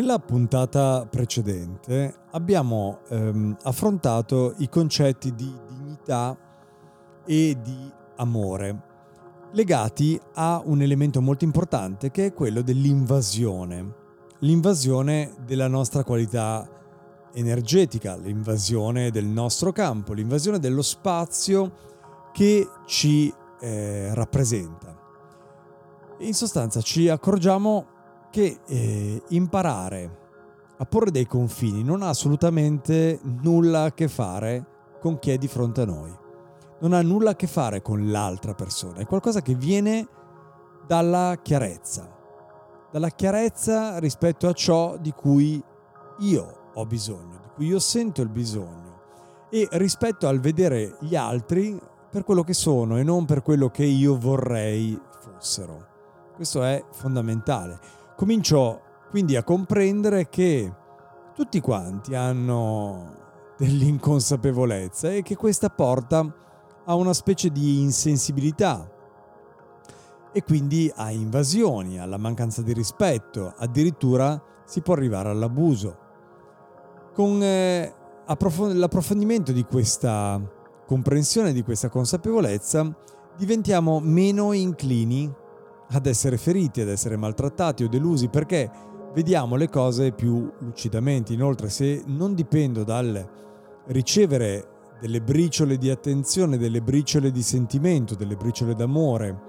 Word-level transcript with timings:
Nella 0.00 0.18
puntata 0.18 1.04
precedente 1.04 2.14
abbiamo 2.30 3.00
ehm, 3.10 3.54
affrontato 3.64 4.54
i 4.56 4.68
concetti 4.70 5.34
di 5.34 5.54
dignità 5.68 6.34
e 7.26 7.58
di 7.62 7.92
amore 8.16 8.82
legati 9.52 10.18
a 10.36 10.62
un 10.64 10.80
elemento 10.80 11.20
molto 11.20 11.44
importante 11.44 12.10
che 12.10 12.24
è 12.24 12.32
quello 12.32 12.62
dell'invasione. 12.62 13.94
L'invasione 14.38 15.34
della 15.44 15.68
nostra 15.68 16.02
qualità 16.02 16.66
energetica, 17.34 18.16
l'invasione 18.16 19.10
del 19.10 19.26
nostro 19.26 19.70
campo, 19.70 20.14
l'invasione 20.14 20.58
dello 20.58 20.80
spazio 20.80 21.72
che 22.32 22.66
ci 22.86 23.30
eh, 23.60 24.14
rappresenta. 24.14 24.96
In 26.20 26.32
sostanza 26.32 26.80
ci 26.80 27.10
accorgiamo 27.10 27.89
che 28.30 28.60
eh, 28.64 29.22
imparare 29.28 30.18
a 30.78 30.86
porre 30.86 31.10
dei 31.10 31.26
confini 31.26 31.82
non 31.82 32.02
ha 32.02 32.08
assolutamente 32.08 33.20
nulla 33.42 33.84
a 33.84 33.92
che 33.92 34.08
fare 34.08 34.64
con 35.00 35.18
chi 35.18 35.30
è 35.30 35.36
di 35.36 35.48
fronte 35.48 35.82
a 35.82 35.86
noi. 35.86 36.16
Non 36.80 36.94
ha 36.94 37.02
nulla 37.02 37.30
a 37.30 37.36
che 37.36 37.46
fare 37.46 37.82
con 37.82 38.10
l'altra 38.10 38.54
persona, 38.54 39.00
è 39.00 39.06
qualcosa 39.06 39.42
che 39.42 39.54
viene 39.54 40.08
dalla 40.86 41.38
chiarezza, 41.42 42.08
dalla 42.90 43.10
chiarezza 43.10 43.98
rispetto 43.98 44.48
a 44.48 44.52
ciò 44.52 44.96
di 44.96 45.12
cui 45.12 45.62
io 46.20 46.58
ho 46.72 46.86
bisogno, 46.86 47.38
di 47.42 47.48
cui 47.54 47.66
io 47.66 47.78
sento 47.78 48.22
il 48.22 48.30
bisogno 48.30 49.00
e 49.50 49.68
rispetto 49.72 50.28
al 50.28 50.40
vedere 50.40 50.96
gli 51.00 51.16
altri 51.16 51.78
per 52.10 52.24
quello 52.24 52.42
che 52.42 52.54
sono 52.54 52.96
e 52.96 53.02
non 53.02 53.26
per 53.26 53.42
quello 53.42 53.68
che 53.68 53.84
io 53.84 54.16
vorrei 54.16 54.98
fossero. 55.20 55.88
Questo 56.34 56.62
è 56.62 56.82
fondamentale 56.90 57.99
comincio 58.20 58.82
quindi 59.08 59.34
a 59.34 59.42
comprendere 59.42 60.28
che 60.28 60.70
tutti 61.34 61.58
quanti 61.58 62.14
hanno 62.14 63.16
dell'inconsapevolezza 63.56 65.10
e 65.10 65.22
che 65.22 65.36
questa 65.36 65.70
porta 65.70 66.30
a 66.84 66.94
una 66.96 67.14
specie 67.14 67.48
di 67.48 67.80
insensibilità 67.80 68.86
e 70.34 70.42
quindi 70.42 70.92
a 70.94 71.10
invasioni, 71.10 71.98
alla 71.98 72.18
mancanza 72.18 72.60
di 72.60 72.74
rispetto, 72.74 73.54
addirittura 73.56 74.38
si 74.66 74.82
può 74.82 74.92
arrivare 74.92 75.30
all'abuso. 75.30 75.96
Con 77.14 77.42
eh, 77.42 77.94
l'approfondimento 78.26 79.50
di 79.50 79.64
questa 79.64 80.38
comprensione, 80.84 81.54
di 81.54 81.62
questa 81.62 81.88
consapevolezza, 81.88 82.94
diventiamo 83.38 83.98
meno 83.98 84.52
inclini 84.52 85.39
ad 85.92 86.06
essere 86.06 86.36
feriti, 86.36 86.80
ad 86.80 86.88
essere 86.88 87.16
maltrattati 87.16 87.84
o 87.84 87.88
delusi 87.88 88.28
perché 88.28 88.70
vediamo 89.12 89.56
le 89.56 89.68
cose 89.68 90.12
più 90.12 90.50
lucidamente. 90.58 91.32
Inoltre, 91.32 91.68
se 91.68 92.02
non 92.06 92.34
dipendo 92.34 92.84
dal 92.84 93.28
ricevere 93.86 94.68
delle 95.00 95.20
briciole 95.20 95.78
di 95.78 95.90
attenzione, 95.90 96.58
delle 96.58 96.82
briciole 96.82 97.30
di 97.30 97.42
sentimento, 97.42 98.14
delle 98.14 98.36
briciole 98.36 98.74
d'amore, 98.74 99.48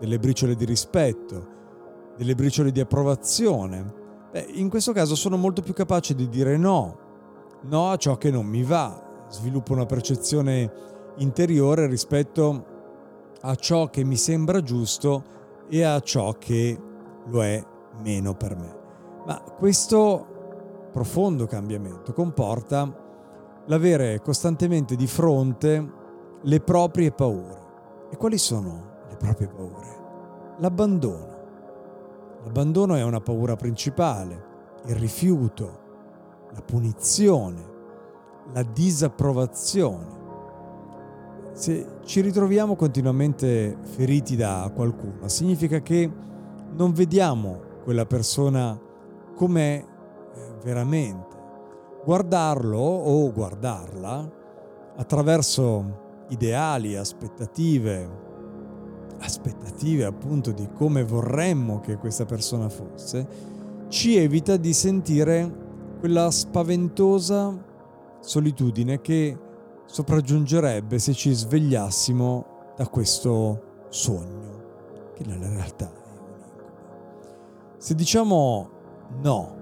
delle 0.00 0.18
briciole 0.18 0.54
di 0.54 0.64
rispetto, 0.64 1.52
delle 2.16 2.34
briciole 2.34 2.72
di 2.72 2.80
approvazione, 2.80 3.92
beh, 4.32 4.46
in 4.54 4.68
questo 4.68 4.92
caso 4.92 5.14
sono 5.14 5.36
molto 5.36 5.62
più 5.62 5.72
capace 5.72 6.14
di 6.14 6.28
dire 6.28 6.56
no, 6.56 6.98
no 7.62 7.90
a 7.90 7.96
ciò 7.96 8.16
che 8.18 8.30
non 8.30 8.46
mi 8.46 8.62
va, 8.62 9.26
sviluppo 9.30 9.72
una 9.72 9.86
percezione 9.86 10.70
interiore 11.18 11.86
rispetto 11.86 12.72
a 13.40 13.54
ciò 13.54 13.88
che 13.88 14.04
mi 14.04 14.16
sembra 14.16 14.60
giusto 14.62 15.42
e 15.68 15.82
a 15.82 16.00
ciò 16.00 16.34
che 16.38 16.78
lo 17.26 17.42
è 17.42 17.62
meno 18.02 18.34
per 18.34 18.56
me. 18.56 18.76
Ma 19.26 19.40
questo 19.40 20.88
profondo 20.92 21.46
cambiamento 21.46 22.12
comporta 22.12 23.02
l'avere 23.66 24.20
costantemente 24.20 24.96
di 24.96 25.06
fronte 25.06 25.92
le 26.42 26.60
proprie 26.60 27.10
paure. 27.10 27.62
E 28.10 28.16
quali 28.16 28.38
sono 28.38 28.92
le 29.08 29.16
proprie 29.16 29.48
paure? 29.48 30.02
L'abbandono. 30.58 31.32
L'abbandono 32.44 32.94
è 32.94 33.02
una 33.02 33.20
paura 33.20 33.56
principale, 33.56 34.52
il 34.84 34.96
rifiuto, 34.96 35.82
la 36.52 36.60
punizione, 36.60 37.72
la 38.52 38.62
disapprovazione 38.62 40.23
se 41.54 41.86
ci 42.04 42.20
ritroviamo 42.20 42.74
continuamente 42.74 43.76
feriti 43.80 44.34
da 44.34 44.68
qualcuno, 44.74 45.28
significa 45.28 45.80
che 45.80 46.10
non 46.74 46.92
vediamo 46.92 47.60
quella 47.84 48.06
persona 48.06 48.78
com'è 49.36 49.84
eh, 50.34 50.54
veramente. 50.64 51.32
Guardarlo 52.04 52.78
o 52.78 53.32
guardarla 53.32 54.30
attraverso 54.96 56.24
ideali, 56.30 56.96
aspettative, 56.96 58.22
aspettative 59.20 60.04
appunto 60.04 60.50
di 60.50 60.68
come 60.74 61.04
vorremmo 61.04 61.78
che 61.78 61.96
questa 61.96 62.24
persona 62.24 62.68
fosse, 62.68 63.26
ci 63.88 64.16
evita 64.16 64.56
di 64.56 64.72
sentire 64.72 65.62
quella 66.00 66.32
spaventosa 66.32 67.56
solitudine 68.20 69.00
che 69.00 69.38
sopraggiungerebbe 69.86 70.98
se 70.98 71.12
ci 71.12 71.32
svegliassimo 71.32 72.46
da 72.76 72.88
questo 72.88 73.86
sogno, 73.88 75.12
che 75.14 75.24
nella 75.24 75.48
realtà 75.48 75.86
è 75.86 75.98
un 75.98 76.26
incubo. 76.26 77.76
Se 77.78 77.94
diciamo 77.94 78.70
no 79.22 79.56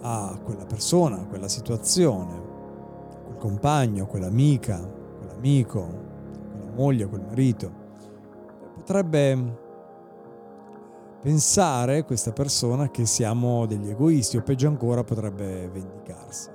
a 0.00 0.38
quella 0.42 0.64
persona, 0.64 1.20
a 1.20 1.26
quella 1.26 1.48
situazione, 1.48 2.32
a 2.34 3.24
quel 3.26 3.36
compagno, 3.36 4.04
a 4.04 4.06
quell'amica, 4.06 4.76
a 4.76 5.16
quell'amico, 5.18 5.80
a 5.80 6.56
quella 6.56 6.72
moglie, 6.74 7.04
a 7.04 7.08
quel 7.08 7.24
marito, 7.26 7.72
potrebbe 8.74 9.66
pensare 11.20 12.04
questa 12.04 12.32
persona 12.32 12.90
che 12.90 13.04
siamo 13.04 13.66
degli 13.66 13.90
egoisti 13.90 14.36
o 14.36 14.42
peggio 14.42 14.68
ancora 14.68 15.02
potrebbe 15.02 15.68
vendicarsi. 15.68 16.48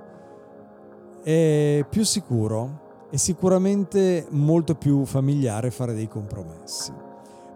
È 1.21 1.85
più 1.89 2.03
sicuro 2.03 2.82
è 3.13 3.17
sicuramente 3.17 4.25
molto 4.31 4.73
più 4.73 5.05
familiare 5.05 5.69
fare 5.69 5.93
dei 5.93 6.07
compromessi. 6.07 6.91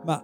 Ma 0.04 0.24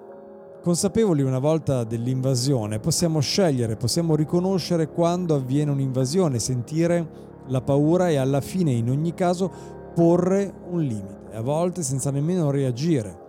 consapevoli 0.62 1.24
una 1.24 1.40
volta 1.40 1.84
dell'invasione, 1.84 2.78
possiamo 2.78 3.20
scegliere, 3.20 3.76
possiamo 3.76 4.16
riconoscere 4.16 4.90
quando 4.90 5.34
avviene 5.34 5.72
un'invasione, 5.72 6.38
sentire 6.38 7.10
la 7.48 7.62
paura 7.62 8.10
e 8.10 8.18
alla 8.18 8.42
fine 8.42 8.74
in 8.74 8.92
ogni 8.92 9.16
caso 9.16 9.52
porre 9.96 10.54
un 10.70 10.82
limite, 10.82 11.34
a 11.34 11.42
volte 11.42 11.82
senza 11.82 12.12
nemmeno 12.12 12.52
reagire. 12.52 13.22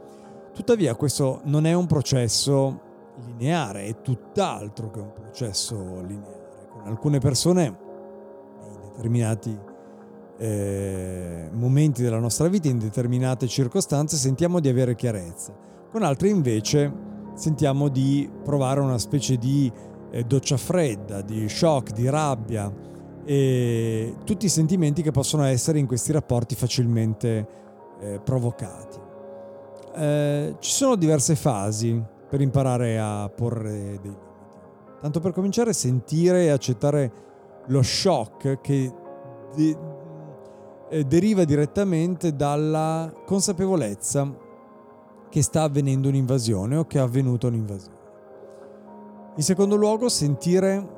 Tuttavia 0.53 0.95
questo 0.97 1.41
non 1.45 1.65
è 1.65 1.73
un 1.73 1.87
processo 1.87 2.81
lineare, 3.25 3.85
è 3.87 4.03
tutt'altro 4.03 4.91
che 4.91 5.01
un 5.01 5.12
processo 5.15 6.03
lineare. 6.06 6.69
Con 6.71 6.83
alcune 6.85 7.19
persone 7.19 7.65
in 7.65 8.91
determinati 8.91 9.73
eh, 10.39 11.49
momenti 11.53 12.03
della 12.03 12.19
nostra 12.19 12.49
vita, 12.49 12.69
in 12.69 12.79
determinate 12.79 13.47
circostanze, 13.47 14.17
sentiamo 14.17 14.61
di 14.61 14.69
avere 14.69 14.95
chiarezza. 14.95 15.55
Con 15.91 16.03
altre 16.03 16.29
invece 16.29 16.93
sentiamo 17.35 17.89
di 17.89 18.29
provare 18.43 18.81
una 18.81 18.99
specie 18.99 19.37
di 19.37 19.71
eh, 20.11 20.25
doccia 20.25 20.57
fredda, 20.57 21.21
di 21.21 21.49
shock, 21.49 21.93
di 21.93 22.09
rabbia 22.09 22.73
e 23.25 24.17
tutti 24.25 24.47
i 24.47 24.51
sentimenti 24.51 25.03
che 25.03 25.11
possono 25.11 25.45
essere 25.45 25.79
in 25.79 25.87
questi 25.87 26.13
rapporti 26.13 26.55
facilmente 26.55 27.47
eh, 28.01 28.21
provocati. 28.23 28.99
Eh, 29.97 30.57
ci 30.59 30.71
sono 30.71 30.97
diverse 30.97 31.37
fasi 31.37 32.03
per 32.29 32.41
imparare 32.41 32.99
a 32.99 33.31
porre 33.35 33.71
dei 33.71 33.99
limiti. 34.03 34.23
Tanto 35.01 35.21
per 35.21 35.33
cominciare, 35.33 35.73
sentire 35.73 36.45
e 36.45 36.49
accettare 36.51 37.13
lo 37.67 37.83
shock 37.83 38.61
che 38.61 38.93
de- 39.55 39.77
deriva 41.02 41.44
direttamente 41.44 42.37
dalla 42.37 43.12
consapevolezza 43.26 44.43
che 45.29 45.43
sta 45.43 45.62
avvenendo 45.62 46.08
un'invasione 46.08 46.76
o 46.76 46.87
che 46.87 46.99
è 46.99 47.00
avvenuta 47.00 47.49
un'invasione. 47.49 47.99
In 49.37 49.43
secondo 49.43 49.75
luogo, 49.75 50.08
sentire 50.08 50.88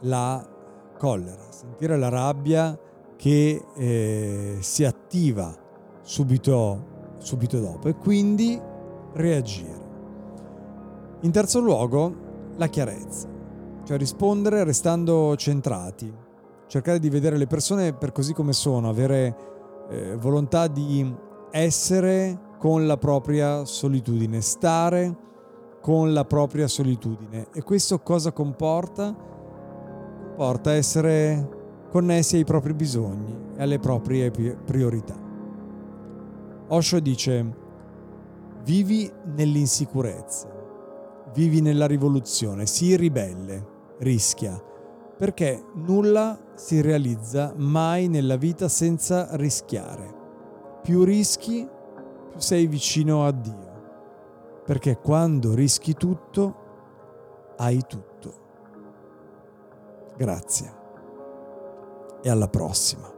la 0.00 0.42
collera, 0.96 1.50
sentire 1.50 1.98
la 1.98 2.08
rabbia 2.08 2.78
che 3.16 3.62
eh, 3.74 4.56
si 4.60 4.84
attiva 4.84 5.54
subito, 6.00 7.16
subito 7.18 7.58
dopo 7.60 7.88
e 7.88 7.94
quindi 7.94 8.58
reagire. 9.12 9.86
In 11.20 11.30
terzo 11.30 11.60
luogo, 11.60 12.26
la 12.56 12.68
chiarezza, 12.68 13.28
cioè 13.84 13.98
rispondere 13.98 14.64
restando 14.64 15.36
centrati, 15.36 16.10
cercare 16.68 16.98
di 16.98 17.08
vedere 17.08 17.36
le 17.36 17.46
persone 17.46 17.94
per 17.94 18.12
così 18.12 18.32
come 18.34 18.52
sono, 18.52 18.88
avere 18.88 19.36
eh, 19.88 20.16
volontà 20.16 20.68
di 20.68 21.12
essere 21.50 22.46
con 22.58 22.86
la 22.86 22.96
propria 22.96 23.64
solitudine, 23.64 24.40
stare 24.40 25.16
con 25.80 26.12
la 26.12 26.24
propria 26.24 26.68
solitudine. 26.68 27.48
E 27.52 27.62
questo 27.62 28.00
cosa 28.00 28.32
comporta? 28.32 29.14
Comporta 30.36 30.72
essere 30.72 31.56
connessi 31.90 32.36
ai 32.36 32.44
propri 32.44 32.74
bisogni 32.74 33.34
e 33.56 33.62
alle 33.62 33.78
proprie 33.78 34.30
priorità. 34.30 35.16
Osho 36.68 37.00
dice, 37.00 37.56
vivi 38.62 39.10
nell'insicurezza, 39.36 40.48
vivi 41.32 41.62
nella 41.62 41.86
rivoluzione, 41.86 42.66
sii 42.66 42.96
ribelle, 42.96 43.66
rischia, 44.00 44.62
perché 45.16 45.64
nulla 45.74 46.38
si 46.58 46.80
realizza 46.80 47.54
mai 47.56 48.08
nella 48.08 48.34
vita 48.34 48.68
senza 48.68 49.28
rischiare. 49.36 50.12
Più 50.82 51.04
rischi, 51.04 51.66
più 52.30 52.40
sei 52.40 52.66
vicino 52.66 53.24
a 53.24 53.30
Dio, 53.30 54.62
perché 54.64 54.98
quando 54.98 55.54
rischi 55.54 55.94
tutto, 55.94 56.56
hai 57.58 57.80
tutto. 57.86 58.46
Grazie 60.16 60.74
e 62.22 62.28
alla 62.28 62.48
prossima. 62.48 63.17